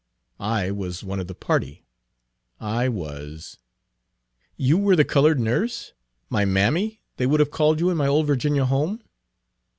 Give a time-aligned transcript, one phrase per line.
[0.39, 1.85] "I was one of the party.
[2.59, 5.93] I was" Page 55 "You were the colored nurse?
[6.27, 9.03] my 'mammy,' they would have called you in my old Virginia home?"